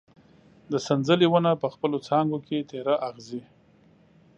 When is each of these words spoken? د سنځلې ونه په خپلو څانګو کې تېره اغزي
د 0.71 0.73
سنځلې 0.85 1.27
ونه 1.29 1.51
په 1.61 1.67
خپلو 1.73 1.97
څانګو 2.07 2.37
کې 2.47 2.67
تېره 2.69 2.95
اغزي 3.09 3.41